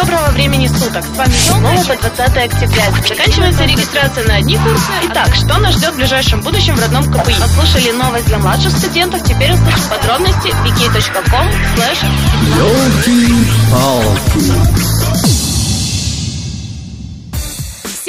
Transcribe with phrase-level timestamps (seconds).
[0.00, 1.04] доброго времени суток.
[1.04, 2.84] С вами снова по 20 октября.
[3.06, 4.90] Заканчивается регистрация на одни курсы.
[5.10, 7.34] Итак, что нас ждет в ближайшем будущем в родном КПИ?
[7.38, 9.22] Послушали новость для младших студентов.
[9.22, 11.98] Теперь услышим подробности wiki.com slash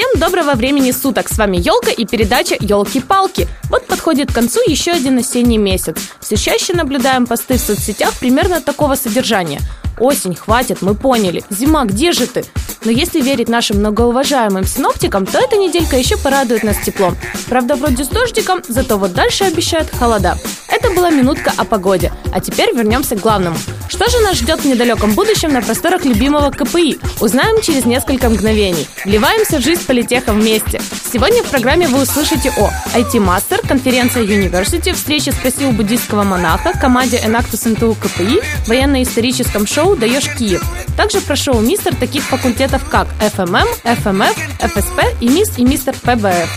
[0.02, 1.30] Всем доброго времени суток!
[1.30, 3.48] С вами Елка и передача Елки-палки.
[3.70, 5.96] Вот подходит к концу еще один осенний месяц.
[6.20, 9.60] Все чаще наблюдаем посты в соцсетях примерно такого содержания–
[10.02, 11.44] Осень, хватит, мы поняли.
[11.52, 12.44] Зима, где же ты?
[12.84, 17.16] Но если верить нашим многоуважаемым синоптикам, то эта неделька еще порадует нас теплом.
[17.48, 20.40] Правда, вроде с дождиком, зато вот дальше обещают холода.
[20.68, 22.12] Это была минутка о погоде.
[22.34, 23.58] А теперь вернемся к главному.
[23.92, 26.98] Что же нас ждет в недалеком будущем на просторах любимого КПИ?
[27.20, 28.88] Узнаем через несколько мгновений.
[29.04, 30.82] Вливаемся в жизнь политеха вместе.
[31.12, 37.68] Сегодня в программе вы услышите о IT-мастер, конференция University, встрече спросил буддийского монаха, команде Enactus
[37.68, 40.64] НТУ КПИ, военно-историческом шоу «Даешь Киев».
[40.96, 46.50] Также про шоу «Мистер» таких факультетов, как ФММ, ФМФ, ФСП и МИС и Мистер ПБФ.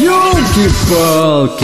[0.00, 1.60] Ёлки-палки!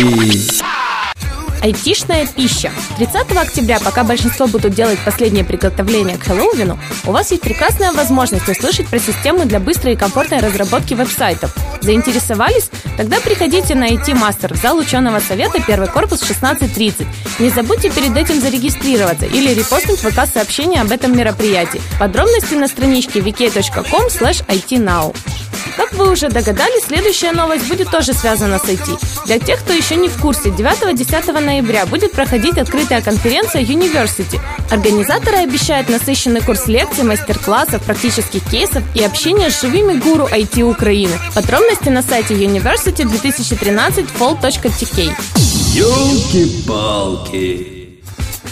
[1.66, 2.70] Айтишная пища.
[2.96, 8.48] 30 октября, пока большинство будут делать последние приготовления к Хэллоуину, у вас есть прекрасная возможность
[8.48, 11.52] услышать про системы для быстрой и комфортной разработки веб-сайтов.
[11.80, 12.70] Заинтересовались?
[12.96, 17.04] Тогда приходите на IT Master в зал ученого совета, первый корпус 16.30.
[17.40, 21.82] Не забудьте перед этим зарегистрироваться или репостнуть ВК сообщение об этом мероприятии.
[21.98, 25.16] Подробности на страничке vk.com itnow.
[25.76, 28.98] Как вы уже догадались, следующая новость будет тоже связана с IT.
[29.26, 34.40] Для тех, кто еще не в курсе, 9-10 ноября будет проходить открытая конференция University.
[34.70, 41.12] Организаторы обещают насыщенный курс лекций, мастер-классов, практических кейсов и общения с живыми гуру IT Украины.
[41.34, 45.12] Подробности на сайте University 2013 fall.tk.
[45.74, 47.76] Ёлки-палки!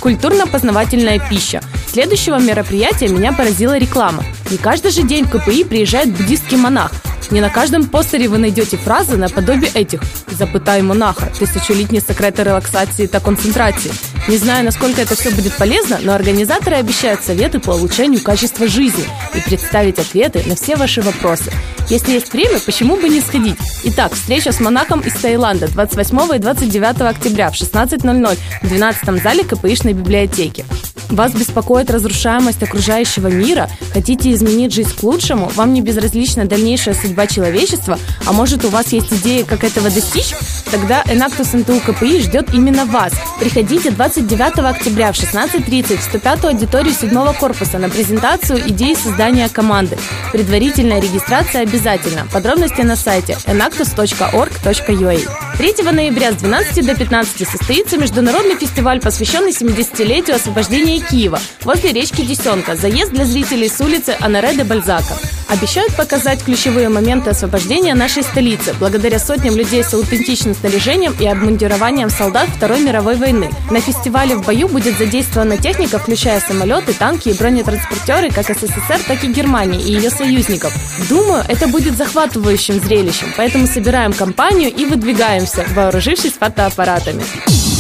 [0.01, 1.62] Культурно-познавательная пища.
[1.87, 4.23] Следующего мероприятия меня поразила реклама.
[4.51, 6.93] Не каждый же день в КПИ приезжает буддийский монах.
[7.30, 11.32] Не на каждом постере вы найдете фразы наподобие этих «Запытай монаха.
[11.38, 13.93] Тысячелетние секреты релаксации и концентрации».
[14.28, 19.04] Не знаю, насколько это все будет полезно, но организаторы обещают советы по улучшению качества жизни
[19.34, 21.53] и представить ответы на все ваши вопросы.
[21.91, 23.56] Если есть время, почему бы не сходить?
[23.84, 29.45] Итак, встреча с монахом из Таиланда 28 и 29 октября в 16.00 в 12 зале
[29.45, 30.65] КПИшной библиотеки.
[31.11, 33.69] Вас беспокоит разрушаемость окружающего мира?
[33.93, 35.50] Хотите изменить жизнь к лучшему?
[35.55, 37.99] Вам не безразлична дальнейшая судьба человечества?
[38.27, 40.34] А может у вас есть идея, как этого достичь?
[40.71, 43.12] Тогда Enactus НТУ КПИ ждет именно вас.
[43.39, 49.99] Приходите 29 октября в 16.30 в 105 аудиторию 7 корпуса на презентацию идеи создания команды.
[50.33, 52.27] Предварительная регистрация обязательна.
[52.33, 55.19] Подробности на сайте enactus.org.ua.
[55.57, 62.23] 3 ноября с 12 до 15 состоится международный фестиваль, посвященный 70-летию освобождения Киева возле речки
[62.23, 62.77] Десенка.
[62.77, 65.15] Заезд для зрителей с улицы Анаре Бальзака.
[65.49, 72.10] Обещают показать ключевые моменты освобождения нашей столицы, благодаря сотням людей с аутентичным снаряжением и обмундированием
[72.10, 73.50] солдат Второй мировой войны.
[73.71, 79.22] На фестивале в бою будет задействована техника, включая самолеты, танки и бронетранспортеры как СССР, так
[79.25, 80.72] и Германии и ее союзников.
[81.09, 87.22] Думаю, это будет захватывающим зрелищем, поэтому собираем компанию и выдвигаемся, вооружившись фотоаппаратами.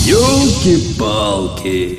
[0.06, 1.98] Ёлки-палки!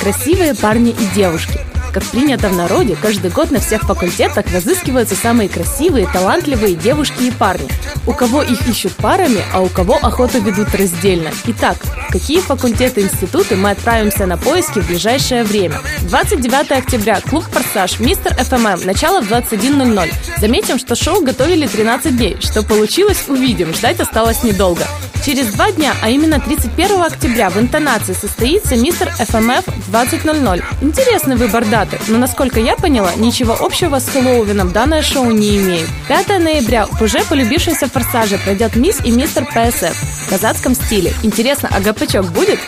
[0.00, 1.60] Красивые парни и девушки–
[1.92, 7.30] как принято в народе, каждый год на всех факультетах разыскиваются самые красивые, талантливые девушки и
[7.30, 7.68] парни.
[8.06, 11.30] У кого их ищут парами, а у кого охоту ведут раздельно.
[11.46, 11.76] Итак,
[12.10, 15.80] какие факультеты институты мы отправимся на поиски в ближайшее время?
[16.02, 17.20] 29 октября.
[17.20, 18.86] Клуб «Форсаж», мистер ФММ.
[18.86, 20.12] Начало в 21.00.
[20.38, 22.36] Заметим, что шоу готовили 13 дней.
[22.40, 23.74] Что получилось, увидим.
[23.74, 24.86] Ждать осталось недолго.
[25.24, 30.64] Через два дня, а именно 31 октября, в интонации состоится мистер ФМФ в 20.00.
[30.80, 35.88] Интересный выбор даты, но, насколько я поняла, ничего общего с Хэллоуином данное шоу не имеет.
[36.08, 39.94] 5 ноября в уже полюбившемся форсаже пройдет мисс и мистер ПСФ
[40.26, 41.12] в казацком стиле.
[41.22, 42.60] Интересно, а гопачок будет?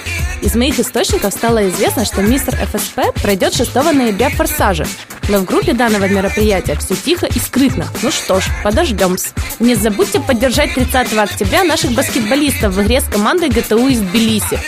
[0.43, 4.87] Из моих источников стало известно, что мистер ФСП пройдет 6 ноября в «Форсаже».
[5.29, 7.87] Но в группе данного мероприятия все тихо и скрытно.
[8.03, 9.17] Ну что ж, подождем.
[9.59, 14.61] Не забудьте поддержать 30 октября наших баскетболистов в игре с командой ГТУ из Тбилиси.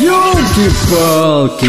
[0.00, 1.64] Ёлки-палки!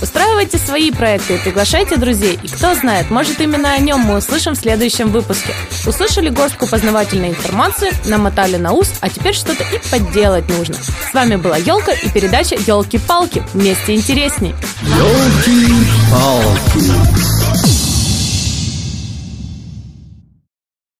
[0.00, 2.38] Устраивайте свои проекты и приглашайте друзей.
[2.42, 5.54] И кто знает, может именно о нем мы услышим в следующем выпуске.
[5.86, 10.76] Услышали горстку познавательной информации, намотали на ус, а теперь что-то и подделать нужно.
[10.76, 13.42] С вами была Елка и передача Елки-палки.
[13.54, 14.54] Вместе интересней.
[14.82, 16.58] Ёлки-палки!